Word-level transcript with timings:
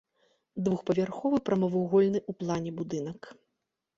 Двухпавярховы 0.67 1.37
прамавугольны 1.49 2.19
ў 2.29 2.39
плане 2.39 2.71
будынак. 2.79 3.19